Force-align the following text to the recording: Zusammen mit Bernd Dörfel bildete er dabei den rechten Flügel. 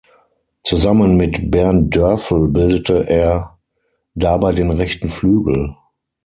Zusammen 0.63 1.15
mit 1.15 1.51
Bernd 1.51 1.93
Dörfel 1.95 2.47
bildete 2.47 3.07
er 3.07 3.59
dabei 4.15 4.51
den 4.51 4.71
rechten 4.71 5.09
Flügel. 5.09 5.75